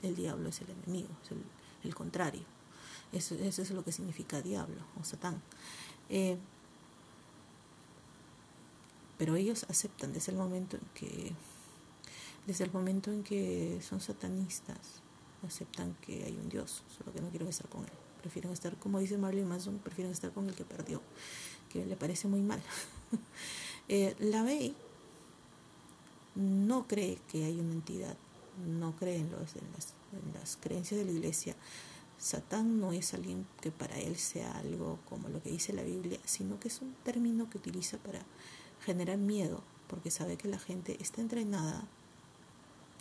El 0.03 0.17
diablo 0.17 0.49
es 0.49 0.61
el 0.63 0.71
enemigo, 0.71 1.09
es 1.25 1.31
el, 1.85 1.95
contrario. 1.95 2.43
Eso, 3.13 3.37
es 3.37 3.71
lo 3.71 3.85
que 3.85 3.93
significa 3.93 4.43
diablo 4.43 4.83
o 5.01 5.05
satán. 5.05 5.41
Eh, 6.11 6.37
pero 9.17 9.37
ellos 9.37 9.65
aceptan 9.69 10.13
desde 10.13 10.33
el 10.33 10.39
momento 10.39 10.77
en 10.77 10.83
que 10.95 11.33
desde 12.47 12.65
el 12.65 12.73
momento 12.73 13.11
en 13.11 13.23
que 13.23 13.81
son 13.83 14.01
satanistas 14.01 15.03
aceptan 15.47 15.95
que 16.01 16.25
hay 16.25 16.37
un 16.37 16.49
Dios, 16.49 16.83
solo 16.97 17.13
que 17.13 17.21
no 17.21 17.29
quieren 17.31 17.49
estar 17.49 17.69
con 17.69 17.85
él 17.85 17.93
prefieren 18.27 18.51
estar, 18.51 18.77
como 18.77 18.99
dice 18.99 19.17
Marilyn 19.19 19.47
Manson, 19.47 19.79
prefieren 19.79 20.13
estar 20.13 20.33
con 20.33 20.49
el 20.49 20.55
que 20.57 20.65
perdió, 20.65 21.01
que 21.73 21.87
le 21.87 21.95
parece 21.95 22.27
muy 22.27 22.41
mal. 22.41 22.61
eh, 23.89 24.17
la 24.19 24.43
Bey 24.43 24.75
no 26.35 26.89
cree 26.89 27.21
que 27.31 27.45
hay 27.45 27.61
una 27.61 27.73
entidad, 27.73 28.17
no 28.67 28.97
cree 28.97 29.19
en, 29.19 29.31
los, 29.31 29.55
en, 29.55 29.63
las, 29.77 29.95
en 30.13 30.41
las 30.41 30.57
creencias 30.57 30.99
de 30.99 31.05
la 31.07 31.13
iglesia. 31.13 31.55
Satán 32.19 32.81
no 32.81 32.93
es 32.93 33.15
alguien 33.15 33.47
que 33.61 33.71
para 33.71 33.97
él 33.97 34.17
sea 34.17 34.59
algo 34.59 34.99
como 35.09 35.29
lo 35.29 35.41
que 35.41 35.51
dice 35.51 35.73
la 35.73 35.85
Biblia, 35.85 36.19
sino 36.25 36.59
que 36.59 36.67
es 36.67 36.83
un 36.83 36.97
término 37.05 37.49
que 37.49 37.59
utiliza 37.59 37.97
para 37.99 38.23
generar 38.85 39.19
miedo, 39.19 39.63
porque 39.87 40.11
sabe 40.11 40.37
que 40.37 40.49
la 40.49 40.59
gente 40.59 41.01
está 41.01 41.21
entrenada, 41.21 41.87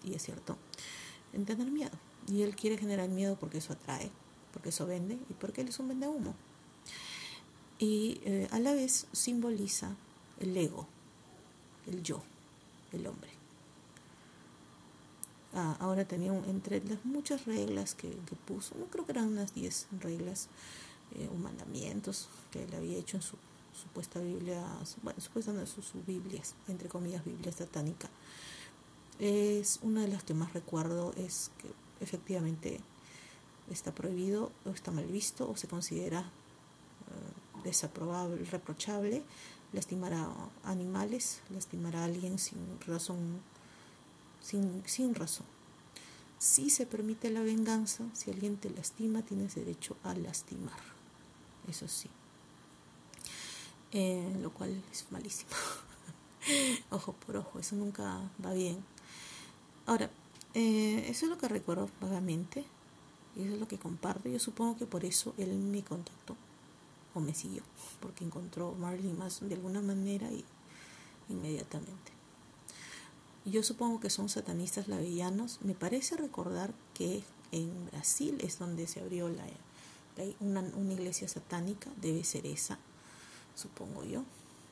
y 0.05 0.13
es 0.13 0.23
cierto, 0.23 0.57
en 1.33 1.45
tener 1.45 1.71
miedo. 1.71 1.91
Y 2.27 2.41
él 2.43 2.55
quiere 2.55 2.77
generar 2.77 3.09
miedo 3.09 3.37
porque 3.39 3.57
eso 3.57 3.73
atrae, 3.73 4.09
porque 4.53 4.69
eso 4.69 4.85
vende 4.85 5.15
y 5.29 5.33
porque 5.33 5.61
él 5.61 5.69
es 5.69 5.79
un 5.79 5.87
vende 5.87 6.07
humo. 6.07 6.35
Y 7.77 8.21
eh, 8.23 8.47
a 8.51 8.59
la 8.59 8.73
vez 8.73 9.07
simboliza 9.11 9.95
el 10.39 10.55
ego, 10.55 10.87
el 11.87 12.03
yo, 12.03 12.23
el 12.93 13.05
hombre. 13.07 13.29
Ah, 15.53 15.77
ahora 15.79 16.05
tenía 16.05 16.33
entre 16.47 16.83
las 16.83 17.03
muchas 17.05 17.45
reglas 17.45 17.95
que, 17.95 18.09
puso, 18.45 18.75
no 18.75 18.85
creo 18.87 19.05
que 19.05 19.13
eran 19.13 19.27
unas 19.27 19.53
10 19.53 19.87
reglas 20.01 20.49
eh, 21.15 21.29
o 21.31 21.35
mandamientos 21.35 22.27
que 22.51 22.63
él 22.63 22.75
había 22.75 22.97
hecho 22.97 23.17
en 23.17 23.23
su 23.23 23.37
supuesta 23.73 24.19
Biblia, 24.19 24.61
bueno, 25.01 25.19
supuestamente 25.21 25.69
sus, 25.69 25.85
sus 25.85 26.05
Biblias, 26.05 26.55
entre 26.67 26.89
comillas, 26.89 27.23
Biblia 27.23 27.51
satánica. 27.51 28.09
Es 29.19 29.79
una 29.81 30.01
de 30.01 30.09
las 30.09 30.23
que 30.23 30.33
más 30.33 30.53
recuerdo, 30.53 31.13
es 31.17 31.51
que 31.57 31.69
efectivamente 32.03 32.79
está 33.71 33.93
prohibido 33.93 34.51
o 34.65 34.69
está 34.69 34.91
mal 34.91 35.05
visto 35.05 35.49
o 35.49 35.55
se 35.55 35.67
considera 35.67 36.21
uh, 36.21 37.63
desaprobable, 37.63 38.43
reprochable 38.45 39.23
lastimar 39.75 40.13
a 40.13 40.33
animales, 40.63 41.41
lastimar 41.49 41.95
a 41.95 42.05
alguien 42.05 42.39
sin 42.39 42.57
razón, 42.87 43.41
sin, 44.41 44.83
sin 44.85 45.13
razón. 45.13 45.45
Si 46.39 46.69
se 46.69 46.85
permite 46.85 47.29
la 47.29 47.41
venganza, 47.41 48.03
si 48.13 48.31
alguien 48.31 48.57
te 48.57 48.69
lastima, 48.69 49.21
tienes 49.21 49.55
derecho 49.55 49.97
a 50.03 50.13
lastimar. 50.13 50.79
Eso 51.67 51.87
sí. 51.87 52.09
Eh, 53.91 54.37
lo 54.41 54.51
cual 54.51 54.81
es 54.91 55.05
malísimo. 55.11 55.51
ojo 56.89 57.13
por 57.13 57.37
ojo, 57.37 57.59
eso 57.59 57.75
nunca 57.75 58.19
va 58.43 58.53
bien. 58.53 58.83
Ahora, 59.85 60.09
eh, 60.53 61.05
eso 61.09 61.25
es 61.25 61.29
lo 61.29 61.37
que 61.37 61.47
recuerdo 61.47 61.89
vagamente. 62.01 62.65
Y 63.35 63.43
eso 63.43 63.53
es 63.53 63.59
lo 63.59 63.67
que 63.67 63.77
comparto. 63.77 64.29
Yo 64.29 64.39
supongo 64.39 64.77
que 64.77 64.85
por 64.85 65.05
eso 65.05 65.33
él 65.37 65.53
me 65.55 65.83
contactó 65.83 66.35
o 67.13 67.19
me 67.19 67.33
siguió, 67.33 67.63
porque 68.01 68.25
encontró 68.25 68.73
Marley 68.73 69.13
Manson 69.13 69.49
de 69.49 69.55
alguna 69.55 69.81
manera 69.81 70.29
y 70.31 70.43
inmediatamente. 71.29 72.11
Yo 73.45 73.63
supongo 73.63 73.99
que 73.99 74.09
son 74.09 74.27
satanistas 74.27 74.87
lavillanos. 74.87 75.59
Me 75.61 75.75
parece 75.75 76.17
recordar 76.17 76.73
que 76.93 77.23
en 77.51 77.85
Brasil 77.91 78.37
es 78.41 78.57
donde 78.59 78.87
se 78.87 79.01
abrió 79.01 79.29
la, 79.29 79.45
una, 80.39 80.61
una, 80.61 80.93
iglesia 80.93 81.27
satánica, 81.27 81.89
debe 82.01 82.23
ser 82.23 82.45
esa, 82.47 82.79
supongo 83.55 84.03
yo. 84.03 84.23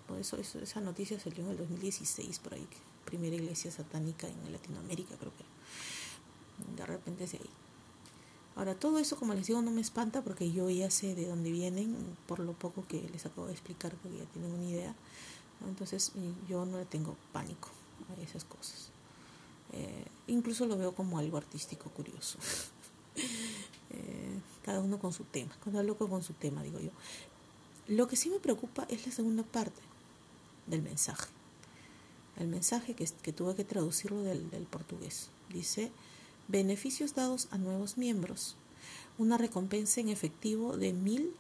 Por 0.07 0.19
eso, 0.19 0.37
esa 0.37 0.81
noticia 0.81 1.19
salió 1.19 1.43
en 1.43 1.51
el 1.51 1.57
2016, 1.57 2.39
por 2.39 2.55
ahí, 2.55 2.67
primera 3.05 3.35
iglesia 3.35 3.71
satánica 3.71 4.27
en 4.27 4.51
Latinoamérica, 4.51 5.15
creo 5.17 5.31
que. 5.35 5.43
De 6.75 6.85
repente 6.85 7.23
es 7.25 7.33
ahí. 7.33 7.49
Ahora, 8.55 8.75
todo 8.75 8.99
eso, 8.99 9.17
como 9.17 9.33
les 9.33 9.47
digo, 9.47 9.61
no 9.61 9.71
me 9.71 9.81
espanta 9.81 10.21
porque 10.21 10.51
yo 10.51 10.69
ya 10.69 10.91
sé 10.91 11.15
de 11.15 11.27
dónde 11.27 11.51
vienen, 11.51 11.95
por 12.27 12.39
lo 12.39 12.53
poco 12.53 12.85
que 12.87 13.01
les 13.11 13.25
acabo 13.25 13.47
de 13.47 13.53
explicar, 13.53 13.95
porque 13.95 14.19
ya 14.19 14.25
tienen 14.25 14.51
una 14.51 14.65
idea. 14.65 14.95
Entonces, 15.67 16.11
yo 16.47 16.65
no 16.65 16.77
le 16.77 16.85
tengo 16.85 17.15
pánico 17.31 17.69
a 18.15 18.21
esas 18.21 18.43
cosas. 18.43 18.89
Eh, 19.71 20.05
incluso 20.27 20.67
lo 20.67 20.77
veo 20.77 20.93
como 20.93 21.17
algo 21.17 21.37
artístico 21.37 21.89
curioso. 21.89 22.37
eh, 23.89 24.39
cada 24.63 24.79
uno 24.81 24.99
con 24.99 25.13
su 25.13 25.23
tema, 25.23 25.55
cada 25.63 25.81
loco 25.81 26.07
con 26.07 26.21
su 26.21 26.33
tema, 26.33 26.61
digo 26.61 26.79
yo. 26.79 26.91
Lo 27.87 28.07
que 28.07 28.15
sí 28.15 28.29
me 28.29 28.39
preocupa 28.39 28.85
es 28.89 29.05
la 29.05 29.11
segunda 29.11 29.43
parte 29.43 29.81
del 30.67 30.83
mensaje. 30.83 31.27
El 32.37 32.47
mensaje 32.47 32.95
que, 32.95 33.33
tuve 33.33 33.55
que 33.55 33.63
traducirlo 33.63 34.23
del, 34.23 34.49
del 34.49 34.63
portugués. 34.63 35.29
Dice 35.49 35.91
beneficios 36.47 37.15
dados 37.15 37.47
a 37.51 37.57
nuevos 37.57 37.97
miembros, 37.97 38.55
una 39.17 39.37
recompensa 39.37 40.01
en 40.01 40.09
efectivo 40.09 40.77
de 40.77 40.93
mil 40.93 41.33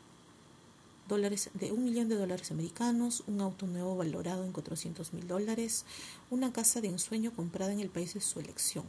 dólares, 1.07 1.49
de 1.53 1.71
un 1.71 1.83
millón 1.83 2.09
de 2.09 2.15
dólares 2.15 2.51
americanos, 2.51 3.23
un 3.27 3.41
auto 3.41 3.67
nuevo 3.67 3.95
valorado 3.97 4.45
en 4.45 4.51
400 4.51 5.13
mil 5.13 5.27
dólares, 5.27 5.85
una 6.29 6.53
casa 6.53 6.81
de 6.81 6.87
ensueño 6.87 7.35
comprada 7.35 7.73
en 7.73 7.79
el 7.79 7.89
país 7.89 8.13
de 8.13 8.21
su 8.21 8.39
elección, 8.39 8.85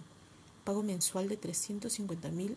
pago 0.64 0.82
mensual 0.82 1.28
de 1.28 1.36
350 1.36 2.30
mil 2.30 2.56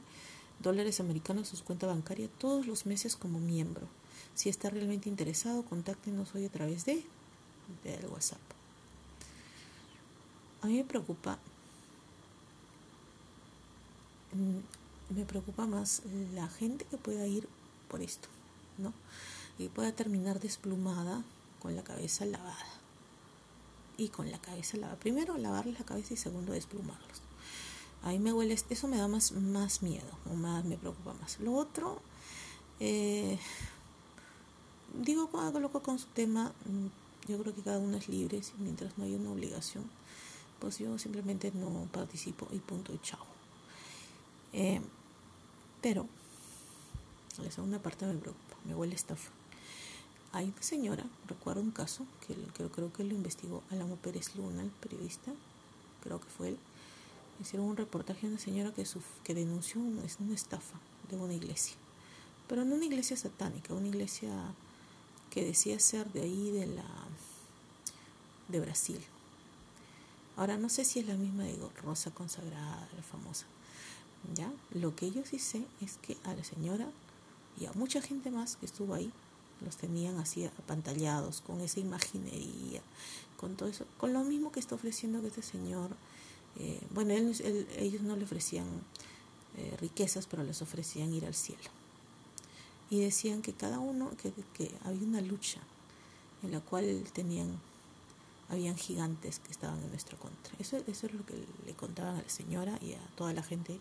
dólares 0.60 1.00
americanos 1.00 1.54
a 1.54 1.56
su 1.56 1.64
cuenta 1.64 1.88
bancaria 1.88 2.30
todos 2.38 2.68
los 2.68 2.86
meses 2.86 3.16
como 3.16 3.40
miembro. 3.40 3.88
Si 4.36 4.50
está 4.50 4.70
realmente 4.70 5.10
interesado, 5.10 5.64
contáctenos 5.64 6.34
hoy 6.36 6.46
a 6.46 6.50
través 6.50 6.86
de, 6.86 7.04
de 7.84 8.08
WhatsApp. 8.08 8.57
A 10.62 10.68
mí 10.68 10.78
me 10.78 10.84
preocupa, 10.84 11.38
mm, 14.34 15.16
me 15.16 15.26
preocupa 15.26 15.66
más 15.66 16.02
la 16.34 16.48
gente 16.48 16.86
que 16.86 16.98
pueda 16.98 17.28
ir 17.28 17.48
por 17.88 18.02
esto, 18.02 18.28
¿no? 18.78 18.94
Y 19.60 19.70
pueda 19.70 19.92
terminar 19.92 20.40
desplumada 20.40 21.24
con 21.62 21.76
la 21.76 21.84
cabeza 21.84 22.26
lavada. 22.26 22.66
Y 23.98 24.10
con 24.10 24.30
la 24.30 24.40
cabeza 24.40 24.78
lavada. 24.78 25.00
Primero 25.00 25.38
lavarles 25.38 25.80
la 25.80 25.86
cabeza 25.86 26.14
y 26.14 26.18
segundo 26.18 26.54
desplumarlos. 26.54 27.22
A 28.04 28.10
mí 28.10 28.20
me 28.20 28.32
huele, 28.32 28.54
eso 28.54 28.88
me 28.88 28.98
da 28.98 29.08
más, 29.08 29.32
más 29.32 29.82
miedo, 29.82 30.10
o 30.32 30.36
más 30.36 30.64
me 30.66 30.78
preocupa 30.78 31.14
más. 31.22 31.40
Lo 31.40 31.54
otro, 31.56 32.00
eh, 32.80 33.40
digo, 35.04 35.28
cuando 35.28 35.60
loco 35.60 35.82
con 35.82 36.00
su 36.00 36.08
tema, 36.08 36.54
mm, 36.66 37.30
yo 37.32 37.40
creo 37.40 37.56
que 37.56 37.62
cada 37.62 37.80
uno 37.80 37.98
es 37.98 38.08
libre, 38.08 38.42
mientras 38.60 38.98
no 38.98 39.04
hay 39.04 39.16
una 39.16 39.32
obligación, 39.32 39.84
pues 40.60 40.80
yo 40.80 40.98
simplemente 40.98 41.52
no 41.54 41.88
participo 41.92 42.48
y 42.52 42.60
punto 42.60 42.94
y 42.94 43.00
chao. 43.00 43.26
Eh, 44.54 44.82
pero 45.82 46.08
la 47.44 47.52
segunda 47.52 47.80
parte 47.80 48.06
me 48.06 48.16
preocupa, 48.16 48.56
me 48.66 48.76
huele 48.76 48.96
estafa. 48.96 49.32
Hay 50.34 50.46
una 50.46 50.62
señora, 50.62 51.06
recuerdo 51.28 51.62
un 51.62 51.72
caso, 51.72 52.06
que, 52.26 52.36
que 52.54 52.70
creo 52.70 52.92
que 52.92 53.04
lo 53.04 53.14
investigó 53.14 53.64
Alamo 53.72 53.96
Pérez 53.96 54.36
Luna, 54.36 54.62
el 54.62 54.70
periodista, 54.70 55.32
creo 56.04 56.20
que 56.20 56.28
fue 56.28 56.50
él, 56.50 56.58
hicieron 57.42 57.68
un 57.68 57.78
reportaje 57.78 58.22
de 58.28 58.34
una 58.34 58.40
señora 58.40 58.72
que, 58.74 58.86
que 59.24 59.34
denunció 59.34 59.80
una, 59.80 60.02
una 60.20 60.36
estafa 60.36 60.80
de 61.10 61.16
una 61.16 61.34
iglesia, 61.34 61.76
pero 62.48 62.66
no 62.66 62.76
una 62.76 62.86
iglesia 62.86 63.16
satánica, 63.16 63.74
una 63.74 63.88
iglesia 63.88 64.32
que 65.30 65.46
decía 65.46 65.80
ser 65.80 66.12
de 66.12 66.22
ahí 66.22 66.52
de 66.52 66.66
la 66.68 66.86
de 68.48 68.60
Brasil. 68.60 69.00
Ahora 70.38 70.58
no 70.58 70.70
sé 70.70 70.86
si 70.86 71.00
es 71.00 71.08
la 71.08 71.16
misma 71.16 71.44
de 71.44 71.58
Rosa 71.84 72.12
Consagrada, 72.12 72.88
la 72.96 73.04
famosa. 73.04 73.46
¿Ya? 74.34 74.52
Lo 74.72 74.96
que 74.96 75.12
yo 75.12 75.26
sí 75.26 75.40
sé 75.40 75.64
es 75.82 75.98
que 75.98 76.18
a 76.24 76.34
la 76.34 76.44
señora 76.44 76.88
y 77.60 77.66
a 77.66 77.74
mucha 77.74 78.02
gente 78.02 78.32
más 78.32 78.56
que 78.56 78.66
estuvo 78.66 78.94
ahí 78.94 79.12
los 79.66 79.78
tenían 79.78 80.18
así 80.18 80.46
apantallados 80.46 81.42
con 81.42 81.62
esa 81.62 81.80
imaginería, 81.80 82.82
con 83.38 83.56
todo 83.56 83.70
eso, 83.70 83.86
con 83.98 84.14
lo 84.14 84.24
mismo 84.24 84.52
que 84.52 84.60
está 84.60 84.76
ofreciendo 84.76 85.22
que 85.22 85.28
este 85.28 85.42
señor 85.42 85.96
eh, 86.60 86.80
bueno, 86.92 87.14
ellos 87.14 88.02
no 88.02 88.16
le 88.16 88.24
ofrecían 88.24 88.66
eh, 89.58 89.78
riquezas, 89.80 90.26
pero 90.26 90.44
les 90.44 90.62
ofrecían 90.62 91.14
ir 91.14 91.26
al 91.26 91.36
cielo. 91.36 91.70
Y 92.90 93.02
decían 93.02 93.42
que 93.42 93.54
cada 93.54 93.80
uno, 93.80 94.12
que, 94.22 94.32
que 94.54 94.72
había 94.84 95.04
una 95.04 95.22
lucha 95.22 95.60
en 96.44 96.52
la 96.52 96.62
cual 96.62 97.04
tenían, 97.14 97.60
habían 98.50 98.78
gigantes 98.78 99.40
que 99.40 99.52
estaban 99.52 99.82
en 99.84 99.90
nuestra 99.90 100.18
contra. 100.18 100.54
Eso, 100.60 100.78
eso 100.88 101.08
es 101.08 101.14
lo 101.14 101.26
que 101.26 101.36
le 101.66 101.74
contaban 101.74 102.16
a 102.16 102.22
la 102.22 102.30
señora 102.30 102.78
y 102.82 102.94
a 102.94 103.06
toda 103.16 103.34
la 103.34 103.44
gente 103.44 103.80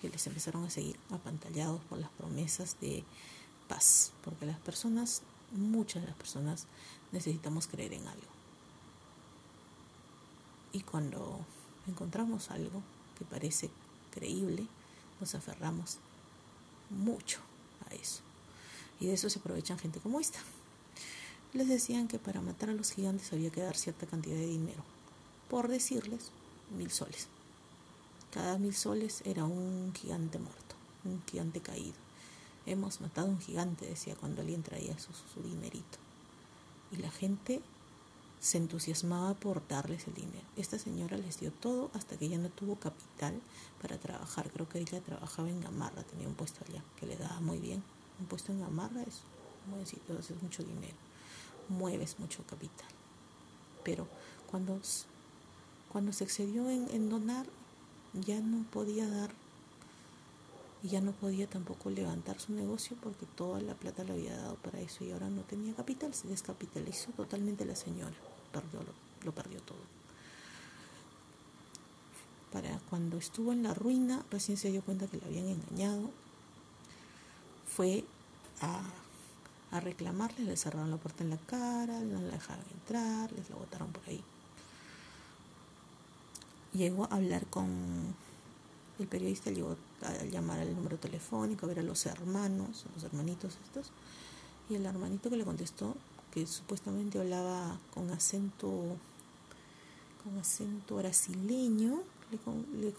que 0.00 0.08
les 0.08 0.26
empezaron 0.26 0.64
a 0.64 0.70
seguir 0.70 0.98
apantallados 1.10 1.80
por 1.84 1.98
las 1.98 2.10
promesas 2.10 2.76
de 2.80 3.04
paz, 3.68 4.12
porque 4.24 4.46
las 4.46 4.58
personas, 4.58 5.22
muchas 5.52 6.02
de 6.02 6.08
las 6.08 6.16
personas 6.16 6.66
necesitamos 7.12 7.66
creer 7.66 7.92
en 7.94 8.06
algo. 8.06 8.28
Y 10.72 10.80
cuando 10.80 11.44
encontramos 11.86 12.50
algo 12.50 12.82
que 13.18 13.24
parece 13.24 13.70
creíble, 14.10 14.66
nos 15.20 15.34
aferramos 15.34 15.98
mucho 16.90 17.40
a 17.88 17.94
eso. 17.94 18.20
Y 19.00 19.06
de 19.06 19.14
eso 19.14 19.30
se 19.30 19.38
aprovechan 19.38 19.78
gente 19.78 20.00
como 20.00 20.20
esta. 20.20 20.38
Les 21.52 21.68
decían 21.68 22.08
que 22.08 22.18
para 22.18 22.40
matar 22.40 22.70
a 22.70 22.74
los 22.74 22.90
gigantes 22.90 23.32
había 23.32 23.50
que 23.50 23.62
dar 23.62 23.76
cierta 23.76 24.06
cantidad 24.06 24.36
de 24.36 24.46
dinero. 24.46 24.82
Por 25.48 25.68
decirles, 25.68 26.30
mil 26.76 26.90
soles. 26.90 27.28
Cada 28.32 28.58
mil 28.58 28.74
soles 28.74 29.22
era 29.24 29.44
un 29.44 29.92
gigante 29.94 30.38
muerto, 30.38 30.74
un 31.04 31.22
gigante 31.30 31.60
caído. 31.60 31.94
Hemos 32.66 33.00
matado 33.00 33.28
a 33.28 33.30
un 33.30 33.40
gigante, 33.40 33.86
decía 33.86 34.16
cuando 34.16 34.42
alguien 34.42 34.62
traía 34.62 34.98
su, 34.98 35.12
su 35.12 35.42
dinerito. 35.42 35.98
Y 36.92 36.96
la 36.96 37.10
gente 37.10 37.62
se 38.40 38.58
entusiasmaba 38.58 39.34
por 39.34 39.66
darles 39.66 40.06
el 40.08 40.14
dinero. 40.14 40.46
Esta 40.56 40.78
señora 40.78 41.16
les 41.16 41.40
dio 41.40 41.52
todo 41.52 41.90
hasta 41.94 42.16
que 42.16 42.28
ya 42.28 42.38
no 42.38 42.48
tuvo 42.48 42.76
capital 42.76 43.40
para 43.80 43.98
trabajar. 43.98 44.50
Creo 44.50 44.68
que 44.68 44.80
ella 44.80 45.00
trabajaba 45.00 45.48
en 45.48 45.60
Gamarra, 45.60 46.02
tenía 46.02 46.28
un 46.28 46.34
puesto 46.34 46.64
allá 46.68 46.82
que 46.98 47.06
le 47.06 47.16
daba 47.16 47.40
muy 47.40 47.58
bien. 47.58 47.82
Un 48.20 48.26
puesto 48.26 48.52
en 48.52 48.60
Gamarra 48.60 49.02
es 49.02 49.22
muy 49.66 49.82
haces 49.82 50.42
mucho 50.42 50.62
dinero, 50.62 50.94
mueves 51.68 52.18
mucho 52.18 52.42
capital. 52.44 52.88
Pero 53.84 54.06
cuando, 54.50 54.80
cuando 55.92 56.12
se 56.12 56.24
excedió 56.24 56.68
en, 56.70 57.08
donar, 57.08 57.46
ya 58.14 58.40
no 58.40 58.64
podía 58.70 59.08
dar 59.08 59.30
y 60.82 60.88
ya 60.88 61.00
no 61.00 61.12
podía 61.12 61.46
tampoco 61.46 61.90
levantar 61.90 62.40
su 62.40 62.52
negocio 62.52 62.96
porque 63.02 63.26
toda 63.26 63.60
la 63.60 63.74
plata 63.74 64.04
le 64.04 64.12
había 64.12 64.36
dado 64.36 64.56
para 64.56 64.80
eso 64.80 65.04
y 65.04 65.12
ahora 65.12 65.28
no 65.30 65.42
tenía 65.42 65.74
capital, 65.74 66.14
se 66.14 66.28
descapitalizó 66.28 67.12
totalmente 67.12 67.64
la 67.64 67.76
señora, 67.76 68.14
perdió, 68.52 68.80
lo, 69.24 69.32
perdió 69.32 69.60
todo. 69.62 69.78
Para 72.52 72.78
cuando 72.90 73.18
estuvo 73.18 73.52
en 73.52 73.62
la 73.62 73.74
ruina, 73.74 74.24
recién 74.30 74.56
se 74.56 74.70
dio 74.70 74.82
cuenta 74.82 75.06
que 75.06 75.18
le 75.18 75.26
habían 75.26 75.48
engañado, 75.48 76.10
fue 77.66 78.04
a, 78.60 78.80
a 79.76 79.80
reclamarle, 79.80 80.44
le 80.44 80.56
cerraron 80.56 80.90
la 80.90 80.96
puerta 80.96 81.24
en 81.24 81.30
la 81.30 81.38
cara, 81.38 82.00
no 82.00 82.20
la 82.20 82.32
dejaron 82.32 82.64
entrar, 82.72 83.32
les 83.32 83.48
la 83.50 83.56
botaron 83.56 83.92
por 83.92 84.02
ahí. 84.08 84.22
Llegó 86.72 87.04
a 87.04 87.16
hablar 87.16 87.46
con 87.46 88.14
el 88.98 89.06
periodista 89.06 89.50
llegó 89.50 89.76
a 90.02 90.24
llamar 90.24 90.60
al 90.60 90.74
número 90.74 90.96
telefónico, 90.96 91.66
a 91.66 91.68
ver 91.68 91.80
a 91.80 91.82
los 91.82 92.06
hermanos, 92.06 92.86
a 92.88 92.94
los 92.94 93.04
hermanitos 93.04 93.58
estos, 93.64 93.90
y 94.70 94.74
el 94.74 94.86
hermanito 94.86 95.28
que 95.28 95.36
le 95.36 95.44
contestó, 95.44 95.94
que 96.32 96.46
supuestamente 96.46 97.18
hablaba 97.18 97.78
con 97.92 98.10
acento, 98.10 98.96
con 100.24 100.38
acento 100.38 100.96
brasileño, 100.96 102.00
le, 102.30 102.94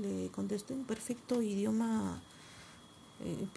le, 0.00 0.30
contestó 0.30 0.72
en 0.72 0.84
perfecto 0.84 1.42
idioma, 1.42 2.20
eh, 3.20 3.48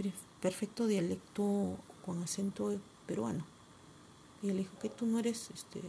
perfecto 0.41 0.85
dialecto 0.85 1.77
con 2.09 2.23
acento 2.23 2.75
peruano. 3.05 3.45
Y 4.41 4.49
él 4.49 4.57
dijo 4.57 4.71
que 4.81 4.89
tú 4.89 5.05
no 5.05 5.19
eres 5.19 5.51
este 5.53 5.79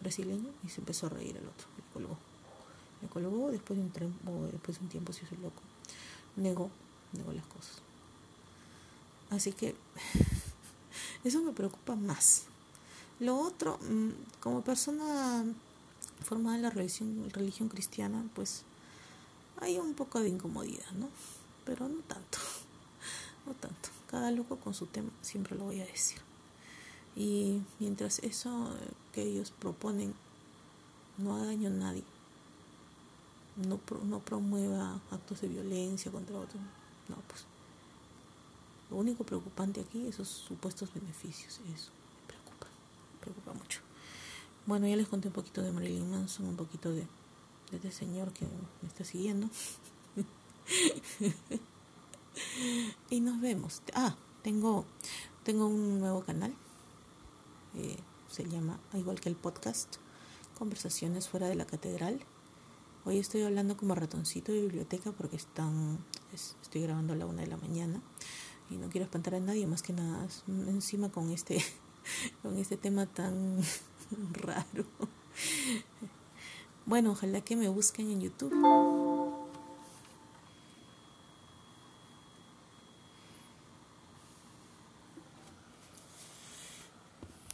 brasileño 0.00 0.48
y 0.64 0.70
se 0.70 0.80
empezó 0.80 1.04
a 1.04 1.10
reír 1.10 1.36
el 1.36 1.46
otro, 1.46 1.66
le 1.76 1.82
colgó. 1.92 2.16
Me 3.02 3.08
colgó, 3.08 3.50
después 3.50 3.78
de 3.78 3.84
un 3.84 3.90
tiempo, 3.90 4.48
después 4.50 4.78
de 4.78 4.84
un 4.84 4.90
tiempo 4.90 5.12
si 5.12 5.26
soy 5.26 5.36
loco. 5.36 5.60
Negó, 6.36 6.70
negó 7.12 7.32
las 7.32 7.44
cosas. 7.44 7.82
Así 9.28 9.52
que 9.52 9.76
eso 11.24 11.42
me 11.42 11.52
preocupa 11.52 11.94
más. 11.94 12.44
Lo 13.18 13.38
otro, 13.38 13.76
mm, 13.82 14.40
como 14.40 14.64
persona 14.64 15.44
formada 16.24 16.56
en 16.56 16.62
la 16.62 16.70
religión, 16.70 17.28
religión 17.34 17.68
cristiana, 17.68 18.24
pues 18.34 18.62
hay 19.60 19.76
un 19.76 19.92
poco 19.92 20.20
de 20.20 20.30
incomodidad, 20.30 20.90
¿no? 20.92 21.10
Pero 21.66 21.86
no 21.86 22.00
tanto, 22.00 22.38
no 23.46 23.52
tanto. 23.52 23.99
Cada 24.10 24.32
loco 24.32 24.56
con 24.56 24.74
su 24.74 24.86
tema, 24.86 25.10
siempre 25.22 25.56
lo 25.56 25.64
voy 25.64 25.80
a 25.80 25.86
decir. 25.86 26.18
Y 27.14 27.62
mientras 27.78 28.18
eso 28.20 28.74
que 29.12 29.22
ellos 29.22 29.52
proponen 29.52 30.14
no 31.16 31.36
haga 31.36 31.46
daño 31.46 31.68
a 31.68 31.72
nadie, 31.72 32.02
no, 33.56 33.78
no 34.04 34.18
promueva 34.20 35.00
actos 35.12 35.42
de 35.42 35.48
violencia 35.48 36.10
contra 36.10 36.38
otros. 36.38 36.60
No, 37.08 37.16
pues. 37.28 37.44
Lo 38.90 38.96
único 38.96 39.22
preocupante 39.22 39.80
aquí, 39.80 40.08
esos 40.08 40.26
supuestos 40.26 40.92
beneficios, 40.92 41.60
eso 41.72 41.92
me 42.20 42.26
preocupa, 42.26 42.66
me 43.14 43.20
preocupa 43.20 43.52
mucho. 43.52 43.80
Bueno, 44.66 44.88
ya 44.88 44.96
les 44.96 45.06
conté 45.06 45.28
un 45.28 45.34
poquito 45.34 45.62
de 45.62 45.70
Marilyn 45.70 46.10
Manson, 46.10 46.46
un 46.46 46.56
poquito 46.56 46.90
de, 46.90 47.06
de 47.70 47.76
este 47.76 47.92
señor 47.92 48.32
que 48.32 48.44
me 48.82 48.88
está 48.88 49.04
siguiendo. 49.04 49.48
y 53.10 53.20
nos 53.20 53.40
vemos. 53.40 53.82
Ah, 53.94 54.16
tengo, 54.42 54.84
tengo 55.44 55.66
un 55.66 56.00
nuevo 56.00 56.22
canal. 56.22 56.54
Eh, 57.76 57.96
se 58.30 58.48
llama, 58.48 58.78
igual 58.94 59.20
que 59.20 59.28
el 59.28 59.36
podcast, 59.36 59.96
Conversaciones 60.58 61.28
fuera 61.28 61.48
de 61.48 61.54
la 61.54 61.64
Catedral. 61.64 62.20
Hoy 63.04 63.18
estoy 63.18 63.42
hablando 63.42 63.76
como 63.76 63.94
ratoncito 63.94 64.52
de 64.52 64.60
biblioteca 64.60 65.10
porque 65.12 65.36
están, 65.36 65.98
estoy 66.62 66.82
grabando 66.82 67.14
a 67.14 67.16
la 67.16 67.26
una 67.26 67.40
de 67.40 67.48
la 67.48 67.56
mañana 67.56 68.02
y 68.68 68.76
no 68.76 68.90
quiero 68.90 69.06
espantar 69.06 69.34
a 69.34 69.40
nadie 69.40 69.66
más 69.66 69.82
que 69.82 69.94
nada 69.94 70.28
encima 70.46 71.08
con 71.08 71.30
este 71.30 71.64
con 72.42 72.56
este 72.58 72.76
tema 72.76 73.06
tan 73.06 73.58
raro 74.32 74.84
bueno 76.86 77.12
ojalá 77.12 77.40
que 77.40 77.56
me 77.56 77.68
busquen 77.68 78.10
en 78.10 78.20
YouTube 78.20 78.99